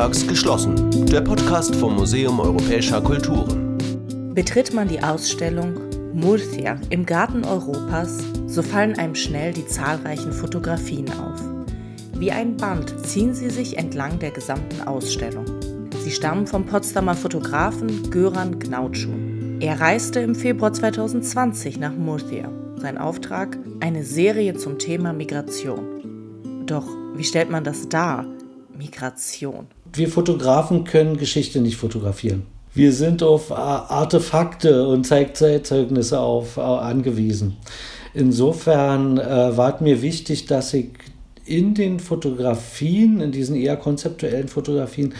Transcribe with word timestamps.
sonntags 0.00 0.26
geschlossen. 0.26 1.04
Der 1.08 1.20
Podcast 1.20 1.76
vom 1.76 1.94
Museum 1.94 2.40
Europäischer 2.40 3.02
Kulturen. 3.02 3.76
Betritt 4.34 4.72
man 4.72 4.88
die 4.88 5.02
Ausstellung 5.02 5.74
Murcia 6.14 6.78
im 6.88 7.04
Garten 7.04 7.44
Europas, 7.44 8.16
so 8.46 8.62
fallen 8.62 8.98
einem 8.98 9.14
schnell 9.14 9.52
die 9.52 9.66
zahlreichen 9.66 10.32
Fotografien 10.32 11.06
auf. 11.20 11.42
Wie 12.18 12.32
ein 12.32 12.56
Band 12.56 12.94
ziehen 13.04 13.34
sie 13.34 13.50
sich 13.50 13.76
entlang 13.76 14.18
der 14.18 14.30
gesamten 14.30 14.80
Ausstellung. 14.88 15.44
Sie 16.02 16.12
stammen 16.12 16.46
vom 16.46 16.64
Potsdamer 16.64 17.14
Fotografen 17.14 18.10
Göran 18.10 18.58
Gnautschun. 18.58 19.58
Er 19.60 19.80
reiste 19.80 20.20
im 20.20 20.34
Februar 20.34 20.72
2020 20.72 21.78
nach 21.78 21.94
Murcia. 21.94 22.50
Sein 22.76 22.96
Auftrag? 22.96 23.58
Eine 23.80 24.04
Serie 24.04 24.54
zum 24.54 24.78
Thema 24.78 25.12
Migration. 25.12 26.64
Doch 26.64 26.88
wie 27.16 27.24
stellt 27.24 27.50
man 27.50 27.64
das 27.64 27.86
dar? 27.90 28.24
Migration. 28.78 29.66
Wir 29.92 30.08
Fotografen 30.08 30.84
können 30.84 31.16
Geschichte 31.16 31.60
nicht 31.60 31.76
fotografieren. 31.76 32.42
Wir 32.72 32.92
sind 32.92 33.22
auf 33.22 33.50
Artefakte 33.50 34.86
und 34.86 35.04
Zeitzeugnisse 35.04 36.20
auf, 36.20 36.56
äh, 36.56 36.60
angewiesen. 36.60 37.56
Insofern 38.14 39.18
äh, 39.18 39.56
war 39.56 39.82
mir 39.82 40.02
wichtig, 40.02 40.46
dass 40.46 40.72
ich 40.74 40.90
in 41.44 41.74
den 41.74 41.98
Fotografien, 41.98 43.20
in 43.20 43.32
diesen 43.32 43.56
eher 43.56 43.76
konzeptuellen 43.76 44.46
Fotografien, 44.46 45.14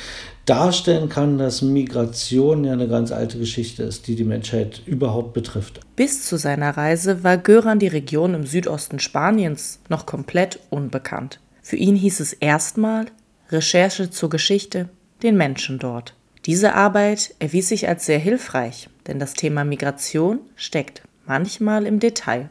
darstellen 0.46 1.08
kann, 1.08 1.38
dass 1.38 1.62
Migration 1.62 2.64
ja 2.64 2.72
eine 2.72 2.88
ganz 2.88 3.10
alte 3.10 3.38
Geschichte 3.38 3.82
ist, 3.82 4.06
die 4.06 4.14
die 4.14 4.24
Menschheit 4.24 4.82
überhaupt 4.86 5.32
betrifft. 5.32 5.80
Bis 5.96 6.26
zu 6.26 6.38
seiner 6.38 6.76
Reise 6.76 7.24
war 7.24 7.36
Göran 7.36 7.80
die 7.80 7.88
Region 7.88 8.34
im 8.34 8.46
Südosten 8.46 9.00
Spaniens 9.00 9.80
noch 9.88 10.06
komplett 10.06 10.60
unbekannt. 10.70 11.40
Für 11.62 11.76
ihn 11.76 11.96
hieß 11.96 12.20
es 12.20 12.32
erstmal 12.32 13.06
Recherche 13.50 14.10
zur 14.10 14.30
Geschichte, 14.30 14.88
den 15.22 15.36
Menschen 15.36 15.78
dort. 15.78 16.14
Diese 16.46 16.74
Arbeit 16.74 17.34
erwies 17.38 17.68
sich 17.68 17.88
als 17.88 18.06
sehr 18.06 18.18
hilfreich, 18.18 18.88
denn 19.06 19.18
das 19.18 19.34
Thema 19.34 19.64
Migration 19.64 20.40
steckt 20.56 21.02
manchmal 21.26 21.86
im 21.86 22.00
Detail. 22.00 22.48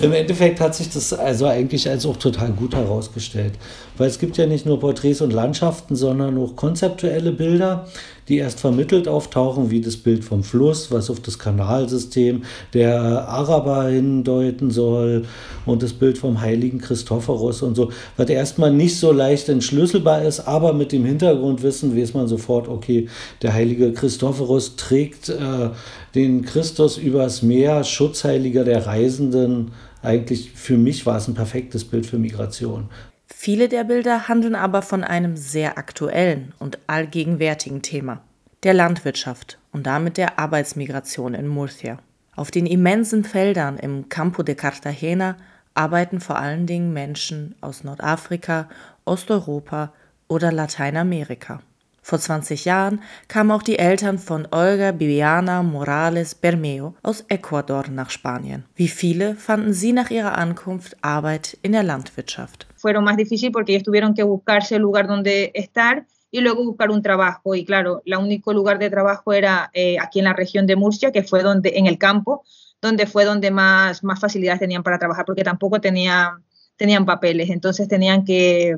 Im 0.00 0.12
Endeffekt 0.12 0.60
hat 0.60 0.74
sich 0.74 0.90
das 0.90 1.12
also 1.12 1.46
eigentlich 1.46 1.88
als 1.88 2.04
auch 2.06 2.16
total 2.16 2.50
gut 2.52 2.74
herausgestellt. 2.74 3.52
Weil 3.96 4.08
es 4.08 4.18
gibt 4.18 4.36
ja 4.36 4.46
nicht 4.46 4.66
nur 4.66 4.80
Porträts 4.80 5.20
und 5.20 5.32
Landschaften, 5.32 5.94
sondern 5.94 6.36
auch 6.38 6.56
konzeptuelle 6.56 7.30
Bilder, 7.30 7.86
die 8.28 8.38
erst 8.38 8.60
vermittelt 8.60 9.08
auftauchen, 9.08 9.70
wie 9.70 9.80
das 9.80 9.96
Bild 9.96 10.24
vom 10.24 10.42
Fluss, 10.42 10.90
was 10.90 11.10
auf 11.10 11.20
das 11.20 11.38
Kanalsystem 11.38 12.42
der 12.72 13.28
Araber 13.28 13.88
hindeuten 13.88 14.70
soll 14.70 15.24
und 15.66 15.82
das 15.82 15.92
Bild 15.92 16.18
vom 16.18 16.40
heiligen 16.40 16.78
Christophorus 16.78 17.62
und 17.62 17.74
so, 17.74 17.90
was 18.16 18.28
erstmal 18.28 18.72
nicht 18.72 18.98
so 18.98 19.12
leicht 19.12 19.48
entschlüsselbar 19.48 20.22
ist, 20.22 20.40
aber 20.40 20.72
mit 20.72 20.92
dem 20.92 21.04
Hintergrundwissen 21.04 21.96
weiß 21.96 22.14
man 22.14 22.28
sofort, 22.28 22.68
okay, 22.68 23.08
der 23.42 23.52
heilige 23.52 23.92
Christophorus 23.92 24.76
trägt 24.76 25.28
äh, 25.28 25.70
den 26.14 26.42
Christus 26.42 26.98
übers 26.98 27.42
Meer, 27.42 27.84
Schutzheiliger 27.84 28.64
der 28.64 28.86
Reisenden. 28.86 29.72
Eigentlich 30.02 30.50
für 30.52 30.76
mich 30.76 31.06
war 31.06 31.16
es 31.16 31.28
ein 31.28 31.34
perfektes 31.34 31.84
Bild 31.84 32.06
für 32.06 32.18
Migration. 32.18 32.88
Viele 33.36 33.68
der 33.68 33.84
Bilder 33.84 34.28
handeln 34.28 34.54
aber 34.54 34.80
von 34.80 35.04
einem 35.04 35.36
sehr 35.36 35.76
aktuellen 35.76 36.54
und 36.60 36.78
allgegenwärtigen 36.86 37.82
Thema, 37.82 38.22
der 38.62 38.72
Landwirtschaft 38.72 39.58
und 39.70 39.86
damit 39.86 40.16
der 40.16 40.38
Arbeitsmigration 40.38 41.34
in 41.34 41.48
Murcia. 41.48 41.98
Auf 42.36 42.50
den 42.50 42.64
immensen 42.64 43.22
Feldern 43.22 43.76
im 43.76 44.08
Campo 44.08 44.42
de 44.42 44.54
Cartagena 44.54 45.36
arbeiten 45.74 46.20
vor 46.20 46.38
allen 46.38 46.66
Dingen 46.66 46.94
Menschen 46.94 47.54
aus 47.60 47.84
Nordafrika, 47.84 48.68
Osteuropa 49.04 49.92
oder 50.28 50.50
Lateinamerika. 50.50 51.60
Vor 52.06 52.18
20 52.18 52.66
Jahren 52.66 53.00
kamen 53.28 53.50
auch 53.50 53.62
die 53.62 53.78
Eltern 53.78 54.18
von 54.18 54.46
Olga 54.50 55.00
Viviana 55.00 55.62
Morales 55.62 56.34
Bermeo 56.34 56.94
aus 57.02 57.24
Ecuador 57.28 57.86
nach 57.90 58.10
Spanien. 58.10 58.64
Wie 58.74 58.88
viele 58.88 59.34
fanden 59.36 59.72
sie 59.72 59.94
nach 59.94 60.10
ihrer 60.10 60.36
Ankunft 60.36 60.98
Arbeit 61.00 61.56
in 61.62 61.72
der 61.72 61.82
Landwirtschaft. 61.82 62.66
fueron 62.84 63.04
más 63.04 63.16
difíciles 63.16 63.50
porque 63.50 63.72
ellos 63.72 63.84
tuvieron 63.84 64.12
que 64.12 64.24
buscarse 64.24 64.76
el 64.76 64.82
lugar 64.82 65.06
donde 65.06 65.50
estar 65.54 66.04
y 66.30 66.42
luego 66.42 66.62
buscar 66.62 66.90
un 66.90 67.00
trabajo. 67.00 67.54
Y 67.54 67.64
claro, 67.64 68.02
el 68.04 68.14
único 68.16 68.52
lugar 68.52 68.78
de 68.78 68.90
trabajo 68.90 69.32
era 69.32 69.70
eh, 69.72 69.96
aquí 69.98 70.18
en 70.18 70.26
la 70.26 70.34
región 70.34 70.66
de 70.66 70.76
Murcia, 70.76 71.10
que 71.10 71.22
fue 71.22 71.42
donde, 71.42 71.72
en 71.76 71.86
el 71.86 71.96
campo, 71.96 72.44
donde 72.82 73.06
fue 73.06 73.24
donde 73.24 73.50
más, 73.50 74.04
más 74.04 74.20
facilidades 74.20 74.60
tenían 74.60 74.82
para 74.82 74.98
trabajar, 74.98 75.24
porque 75.24 75.44
tampoco 75.44 75.80
tenía, 75.80 76.36
tenían 76.76 77.06
papeles. 77.06 77.48
Entonces 77.48 77.88
tenían 77.88 78.26
que 78.26 78.76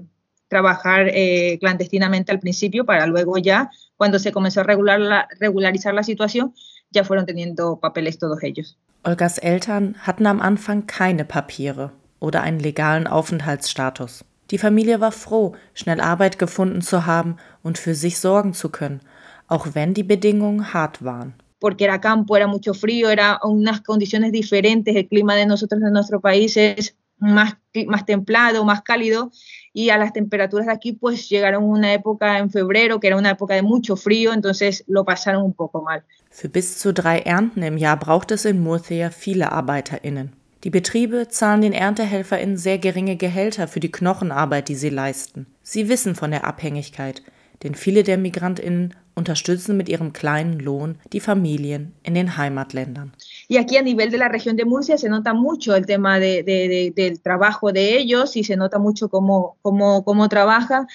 trabajar 0.48 1.08
eh, 1.08 1.58
clandestinamente 1.60 2.32
al 2.32 2.40
principio 2.40 2.84
para 2.84 3.06
luego 3.06 3.38
ya, 3.38 3.70
cuando 3.96 4.18
se 4.18 4.32
comenzó 4.32 4.60
a 4.60 4.64
regular 4.64 5.00
la, 5.00 5.28
regularizar 5.40 5.94
la 5.94 6.02
situación, 6.02 6.54
ya 6.90 7.04
fueron 7.04 7.26
teniendo 7.26 7.78
papeles 7.80 8.18
todos 8.18 8.42
ellos. 8.42 8.78
Olgas 9.02 9.38
Eltern 9.38 9.96
hatten 10.04 10.26
am 10.26 10.40
Anfang 10.40 10.82
keine 10.86 11.24
Papiere. 11.24 11.90
oder 12.20 12.42
einen 12.42 12.60
legalen 12.60 13.06
Aufenthaltsstatus. 13.06 14.24
Die 14.50 14.58
Familie 14.58 15.00
war 15.00 15.12
froh, 15.12 15.54
schnell 15.74 16.00
Arbeit 16.00 16.38
gefunden 16.38 16.80
zu 16.80 17.06
haben 17.06 17.36
und 17.62 17.78
für 17.78 17.94
sich 17.94 18.18
sorgen 18.18 18.54
zu 18.54 18.68
können, 18.68 19.00
auch 19.48 19.74
wenn 19.74 19.94
die 19.94 20.04
Bedingungen 20.04 20.72
hart 20.72 21.04
waren. 21.04 21.34
Porque 21.58 21.84
era 21.84 21.98
campo, 21.98 22.36
era 22.36 22.46
mucho 22.46 22.74
frío, 22.74 23.08
era 23.08 23.40
unas 23.42 23.80
condiciones 23.82 24.30
diferentes. 24.30 24.94
El 24.94 25.08
clima 25.08 25.34
de 25.34 25.46
nosotros 25.46 25.80
en 25.82 25.92
nuestro 25.92 26.20
país 26.20 26.56
es 26.56 26.94
más, 27.18 27.56
más 27.86 28.04
templado, 28.04 28.64
más 28.64 28.82
cálido. 28.82 29.30
Y 29.78 29.90
a 29.90 29.98
las 29.98 30.14
temperaturas 30.14 30.68
de 30.68 30.72
aquí, 30.72 30.92
pues 30.92 31.28
llegaron 31.28 31.62
una 31.64 31.92
época 31.92 32.38
en 32.38 32.48
febrero, 32.50 32.98
que 32.98 33.08
era 33.08 33.18
una 33.18 33.32
época 33.32 33.52
de 33.52 33.60
mucho 33.60 33.94
frío, 33.94 34.32
entonces 34.32 34.82
lo 34.86 35.04
pasaron 35.04 35.42
un 35.42 35.52
poco 35.52 35.82
mal. 35.82 36.02
Für 36.30 36.48
bis 36.48 36.78
zu 36.78 36.94
drei 36.94 37.18
Ernten 37.18 37.62
im 37.62 37.76
Jahr 37.76 37.98
braucht 37.98 38.30
es 38.30 38.46
in 38.46 38.62
Murcia 38.62 39.10
viele 39.10 39.52
ArbeiterInnen. 39.52 40.32
Die 40.64 40.70
Betriebe 40.70 41.28
zahlen 41.28 41.60
den 41.60 41.74
ErntehelferInnen 41.74 42.56
sehr 42.56 42.78
geringe 42.78 43.16
Gehälter 43.16 43.68
für 43.68 43.80
die 43.80 43.92
Knochenarbeit, 43.92 44.70
die 44.70 44.76
sie 44.76 44.88
leisten. 44.88 45.46
Sie 45.62 45.90
wissen 45.90 46.14
von 46.14 46.30
der 46.30 46.46
Abhängigkeit, 46.46 47.22
denn 47.62 47.74
viele 47.74 48.02
der 48.02 48.16
MigrantInnen 48.16 48.94
unterstützen 49.16 49.76
mit 49.76 49.88
ihrem 49.88 50.12
kleinen 50.12 50.60
Lohn 50.60 50.98
die 51.12 51.20
Familien 51.20 51.94
in 52.04 52.14
den 52.14 52.36
Heimatländern. 52.36 53.12
Y 53.48 53.56
aquí 53.56 53.76
a 53.76 53.82
nivel 53.82 54.10
de 54.10 54.18
la 54.18 54.28
región 54.28 54.56
de 54.56 54.64
Murcia 54.64 54.98
se 54.98 55.08
nota 55.08 55.34
mucho 55.34 55.74
el 55.74 55.86
tema 55.86 56.20
de, 56.20 56.42
de, 56.42 56.68
de, 56.68 56.92
del 56.94 57.20
trabajo 57.20 57.72
de 57.72 57.96
ellos 57.96 58.36
y 58.36 58.44
se 58.44 58.56
nota 58.56 58.78
mucho 58.78 59.08
cómo, 59.08 59.56
cómo, 59.62 60.04
cómo 60.04 60.28
trabajan. 60.28 60.86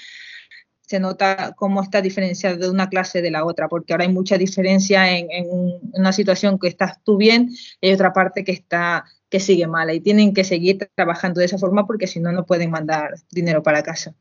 se 0.91 0.99
nota 0.99 1.53
cómo 1.55 1.81
está 1.81 2.01
diferenciada 2.01 2.57
de 2.57 2.69
una 2.69 2.89
clase 2.89 3.21
de 3.21 3.31
la 3.31 3.45
otra, 3.45 3.69
porque 3.69 3.93
ahora 3.93 4.03
hay 4.03 4.11
mucha 4.11 4.37
diferencia 4.37 5.17
en, 5.17 5.31
en, 5.31 5.47
una 5.93 6.11
situación 6.11 6.59
que 6.59 6.67
estás 6.67 7.01
tú 7.05 7.15
bien 7.15 7.49
y 7.79 7.87
hay 7.87 7.93
otra 7.93 8.11
parte 8.11 8.43
que 8.43 8.51
está 8.51 9.05
que 9.29 9.39
sigue 9.39 9.65
mala 9.67 9.93
y 9.93 10.01
tienen 10.01 10.33
que 10.33 10.43
seguir 10.43 10.89
trabajando 10.93 11.39
de 11.39 11.45
esa 11.45 11.57
forma 11.57 11.87
porque 11.87 12.07
si 12.07 12.19
no 12.19 12.33
no 12.33 12.45
pueden 12.45 12.69
mandar 12.69 13.15
dinero 13.31 13.63
para 13.63 13.81
casa. 13.81 14.13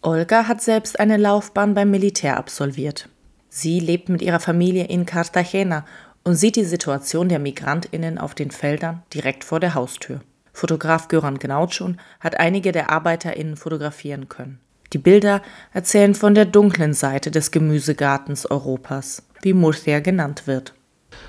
Olga 0.00 0.48
hat 0.48 0.60
selbst 0.60 0.98
eine 0.98 1.16
Laufbahn 1.16 1.74
beim 1.74 1.90
Militär 1.90 2.36
absolviert. 2.36 3.08
Sie 3.58 3.80
lebt 3.80 4.10
mit 4.10 4.20
ihrer 4.20 4.38
Familie 4.38 4.84
in 4.84 5.06
Cartagena 5.06 5.86
und 6.24 6.34
sieht 6.34 6.56
die 6.56 6.64
Situation 6.66 7.30
der 7.30 7.38
Migrantinnen 7.38 8.18
auf 8.18 8.34
den 8.34 8.50
Feldern 8.50 9.02
direkt 9.14 9.44
vor 9.44 9.60
der 9.60 9.74
Haustür. 9.74 10.20
Fotograf 10.52 11.08
Göran 11.08 11.38
Gnautschun 11.38 11.98
hat 12.20 12.38
einige 12.38 12.70
der 12.70 12.90
Arbeiterinnen 12.90 13.56
fotografieren 13.56 14.28
können. 14.28 14.58
Die 14.92 14.98
Bilder 14.98 15.40
erzählen 15.72 16.14
von 16.14 16.34
der 16.34 16.44
dunklen 16.44 16.92
Seite 16.92 17.30
des 17.30 17.50
Gemüsegartens 17.50 18.44
Europas, 18.44 19.22
wie 19.40 19.54
Murcia 19.54 20.00
genannt 20.00 20.46
wird. 20.46 20.74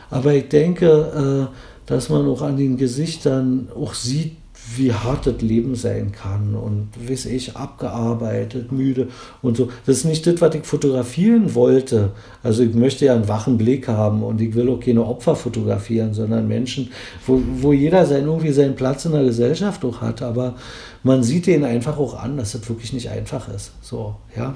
Aber 0.09 0.33
ich 0.33 0.49
denke, 0.49 1.47
äh, 1.47 1.55
dass 1.85 2.09
man 2.09 2.27
auch 2.27 2.41
an 2.41 2.57
den 2.57 2.75
Gesichtern 2.75 3.69
auch 3.73 3.93
sieht, 3.93 4.35
wie 4.77 4.93
hart 4.93 5.27
das 5.27 5.41
Leben 5.41 5.75
sein 5.75 6.11
kann 6.11 6.55
und 6.55 6.89
weiß 7.09 7.25
ich, 7.27 7.55
abgearbeitet, 7.55 8.71
müde 8.71 9.07
und 9.41 9.57
so. 9.57 9.69
Das 9.85 9.97
ist 9.97 10.05
nicht 10.05 10.25
das, 10.27 10.41
was 10.41 10.55
ich 10.55 10.65
fotografieren 10.65 11.55
wollte. 11.55 12.11
Also 12.43 12.63
ich 12.63 12.73
möchte 12.73 13.05
ja 13.05 13.15
einen 13.15 13.27
wachen 13.27 13.57
Blick 13.57 13.87
haben 13.87 14.23
und 14.23 14.41
ich 14.41 14.55
will 14.55 14.69
auch 14.69 14.79
keine 14.79 15.05
Opfer 15.05 15.35
fotografieren, 15.35 16.13
sondern 16.13 16.47
Menschen, 16.47 16.91
wo, 17.25 17.41
wo 17.59 17.73
jeder 17.73 18.05
sein, 18.05 18.25
irgendwie 18.25 18.51
seinen 18.51 18.75
Platz 18.75 19.05
in 19.05 19.11
der 19.11 19.23
Gesellschaft 19.23 19.83
auch 19.85 20.01
hat. 20.01 20.21
Aber 20.21 20.55
man 21.03 21.23
sieht 21.23 21.47
denen 21.47 21.63
einfach 21.63 21.97
auch 21.97 22.21
an, 22.21 22.37
dass 22.37 22.53
das 22.53 22.67
wirklich 22.69 22.93
nicht 22.93 23.09
einfach 23.09 23.47
ist. 23.49 23.71
So, 23.81 24.15
ja. 24.35 24.55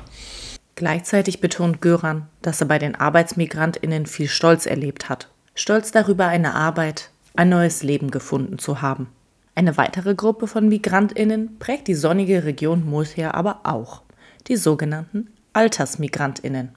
Gleichzeitig 0.76 1.42
betont 1.42 1.82
Göran, 1.82 2.28
dass 2.42 2.62
er 2.62 2.68
bei 2.68 2.80
den 2.80 2.96
ArbeitsmigrantInnen 2.96 4.06
viel 4.06 4.28
Stolz 4.28 4.66
erlebt 4.66 5.10
hat. 5.10 5.30
Stolz 5.54 5.92
darüber, 5.92 6.28
eine 6.28 6.56
Arbeit, 6.56 7.10
ein 7.36 7.50
neues 7.50 7.84
Leben 7.84 8.10
gefunden 8.10 8.58
zu 8.58 8.82
haben. 8.82 9.08
Eine 9.53 9.77
weitere 9.77 10.15
Gruppe 10.15 10.48
von 10.48 10.69
Migrantinnen 10.69 11.57
prägt 11.59 11.88
die 11.88 11.95
sonnige 11.95 12.45
Region 12.45 12.86
Murcia 12.86 13.33
aber 13.33 13.62
auch, 13.63 14.01
die 14.48 14.56
sogenannten 14.56 15.27
Altersmigrantinnen. 15.53 16.69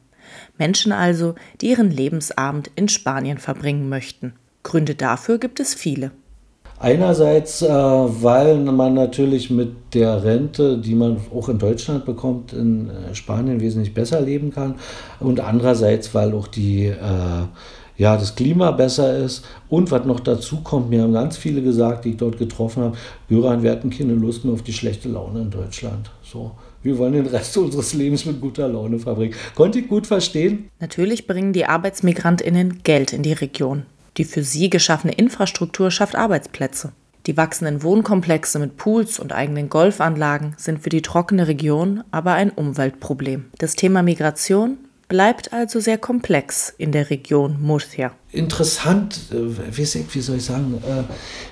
Menschen 0.58 0.92
also, 0.92 1.34
die 1.60 1.70
ihren 1.70 1.90
Lebensabend 1.90 2.70
in 2.74 2.88
Spanien 2.88 3.38
verbringen 3.38 3.88
möchten. 3.88 4.34
Gründe 4.62 4.94
dafür 4.94 5.38
gibt 5.38 5.60
es 5.60 5.74
viele. 5.74 6.10
Einerseits, 6.80 7.62
äh, 7.62 7.68
weil 7.68 8.58
man 8.58 8.94
natürlich 8.94 9.48
mit 9.48 9.94
der 9.94 10.24
Rente, 10.24 10.76
die 10.78 10.94
man 10.94 11.18
auch 11.32 11.48
in 11.48 11.58
Deutschland 11.58 12.04
bekommt, 12.04 12.52
in 12.52 12.90
äh, 12.90 13.14
Spanien 13.14 13.60
wesentlich 13.60 13.94
besser 13.94 14.20
leben 14.20 14.50
kann. 14.50 14.74
Und 15.20 15.38
andererseits, 15.38 16.14
weil 16.14 16.34
auch 16.34 16.48
die, 16.48 16.86
äh, 16.86 17.46
ja, 17.96 18.16
das 18.16 18.34
Klima 18.34 18.70
besser 18.72 19.16
ist. 19.16 19.44
Und 19.68 19.90
was 19.90 20.04
noch 20.04 20.20
dazu 20.20 20.60
kommt, 20.62 20.90
mir 20.90 21.02
haben 21.02 21.12
ganz 21.12 21.36
viele 21.36 21.62
gesagt, 21.62 22.04
die 22.04 22.10
ich 22.10 22.16
dort 22.16 22.38
getroffen 22.38 22.82
habe, 22.82 22.96
Göran, 23.28 23.62
wir 23.62 23.70
hatten 23.70 23.90
keine 23.90 24.14
Lust 24.14 24.44
mehr 24.44 24.54
auf 24.54 24.62
die 24.62 24.72
schlechte 24.72 25.08
Laune 25.08 25.42
in 25.42 25.50
Deutschland. 25.50 26.10
So. 26.22 26.52
Wir 26.82 26.98
wollen 26.98 27.14
den 27.14 27.26
Rest 27.26 27.56
unseres 27.56 27.94
Lebens 27.94 28.26
mit 28.26 28.40
guter 28.40 28.68
Laune 28.68 28.98
verbringen. 28.98 29.34
Konnte 29.54 29.78
ich 29.78 29.88
gut 29.88 30.06
verstehen. 30.06 30.68
Natürlich 30.80 31.26
bringen 31.26 31.52
die 31.52 31.66
ArbeitsmigrantInnen 31.66 32.82
Geld 32.82 33.12
in 33.12 33.22
die 33.22 33.32
Region. 33.32 33.84
Die 34.16 34.24
für 34.24 34.44
sie 34.44 34.70
geschaffene 34.70 35.14
Infrastruktur 35.14 35.90
schafft 35.90 36.14
Arbeitsplätze. 36.14 36.92
Die 37.26 37.38
wachsenden 37.38 37.82
Wohnkomplexe 37.82 38.58
mit 38.58 38.76
Pools 38.76 39.18
und 39.18 39.32
eigenen 39.32 39.70
Golfanlagen 39.70 40.54
sind 40.58 40.82
für 40.82 40.90
die 40.90 41.00
trockene 41.00 41.48
Region 41.48 42.04
aber 42.10 42.32
ein 42.32 42.50
Umweltproblem. 42.50 43.46
Das 43.56 43.76
Thema 43.76 44.02
Migration 44.02 44.76
bleibt 45.08 45.52
also 45.52 45.80
sehr 45.80 45.98
komplex 45.98 46.72
in 46.78 46.92
der 46.92 47.10
Region 47.10 47.56
Murcia. 47.60 48.12
Interessant, 48.32 49.20
äh, 49.32 49.76
wie, 49.76 49.84
soll 49.84 50.36
ich 50.36 50.44
sagen, 50.44 50.82
äh, 50.86 51.02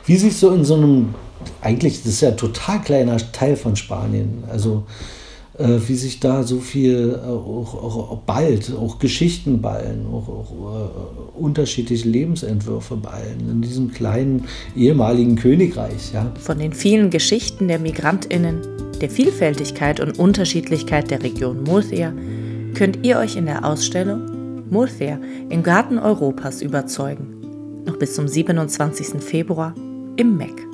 wie 0.07 0.17
sich 0.17 0.37
so 0.37 0.51
in 0.51 0.65
so 0.65 0.75
einem, 0.75 1.15
eigentlich, 1.61 2.03
das 2.03 2.15
ist 2.15 2.21
ja 2.23 2.31
ein 2.31 2.37
total 2.37 2.81
kleiner 2.81 3.17
Teil 3.33 3.57
von 3.57 3.77
Spanien, 3.77 4.45
also 4.51 4.85
äh, 5.59 5.79
wie 5.87 5.95
sich 5.95 6.19
da 6.19 6.43
so 6.43 6.61
viel 6.61 7.21
äh, 7.23 7.27
auch, 7.29 7.75
auch, 7.75 8.19
bald, 8.19 8.73
auch 8.75 8.99
Geschichten 8.99 9.61
ballen, 9.61 10.07
auch, 10.07 10.29
auch 10.29 11.35
unterschiedliche 11.39 12.09
Lebensentwürfe 12.09 12.97
ballen 12.97 13.49
in 13.51 13.63
diesem 13.63 13.93
kleinen 13.93 14.47
ehemaligen 14.75 15.37
Königreich. 15.37 16.13
Ja. 16.15 16.33
Von 16.41 16.59
den 16.59 16.73
vielen 16.73 17.11
Geschichten 17.11 17.69
der 17.69 17.79
MigrantInnen, 17.79 18.63
der 19.01 19.11
Vielfältigkeit 19.11 20.01
und 20.01 20.19
Unterschiedlichkeit 20.19 21.11
der 21.11 21.23
Region 21.23 21.65
Murcia 21.65 22.13
könnt 22.75 23.05
ihr 23.05 23.19
euch 23.19 23.37
in 23.37 23.47
der 23.47 23.65
Ausstellung 23.65 24.71
Murcia 24.71 25.19
im 25.51 25.63
Garten 25.63 25.99
Europas 25.99 26.63
überzeugen. 26.63 27.83
Noch 27.85 27.99
bis 27.99 28.15
zum 28.15 28.29
27. 28.29 29.23
Februar 29.23 29.75
im 30.17 30.37
MEC. 30.37 30.72